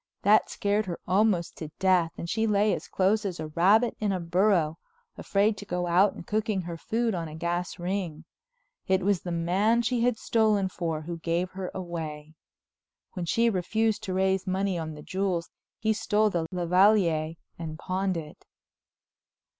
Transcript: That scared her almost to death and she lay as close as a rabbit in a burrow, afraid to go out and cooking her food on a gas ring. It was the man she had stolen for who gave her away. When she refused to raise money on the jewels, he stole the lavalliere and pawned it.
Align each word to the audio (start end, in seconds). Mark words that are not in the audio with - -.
That 0.23 0.49
scared 0.49 0.87
her 0.87 0.99
almost 1.07 1.55
to 1.57 1.69
death 1.77 2.11
and 2.17 2.27
she 2.27 2.47
lay 2.47 2.73
as 2.73 2.87
close 2.87 3.23
as 3.23 3.39
a 3.39 3.49
rabbit 3.49 3.95
in 3.99 4.11
a 4.11 4.19
burrow, 4.19 4.79
afraid 5.15 5.57
to 5.57 5.65
go 5.65 5.85
out 5.85 6.13
and 6.15 6.25
cooking 6.25 6.61
her 6.61 6.75
food 6.75 7.13
on 7.13 7.27
a 7.27 7.35
gas 7.35 7.77
ring. 7.77 8.25
It 8.87 9.03
was 9.03 9.21
the 9.21 9.31
man 9.31 9.83
she 9.83 10.01
had 10.01 10.17
stolen 10.17 10.69
for 10.69 11.03
who 11.03 11.19
gave 11.19 11.51
her 11.51 11.69
away. 11.75 12.33
When 13.13 13.25
she 13.27 13.47
refused 13.47 14.01
to 14.05 14.13
raise 14.15 14.47
money 14.47 14.75
on 14.75 14.95
the 14.95 15.03
jewels, 15.03 15.51
he 15.77 15.93
stole 15.93 16.31
the 16.31 16.47
lavalliere 16.51 17.35
and 17.59 17.77
pawned 17.77 18.17
it. 18.17 18.47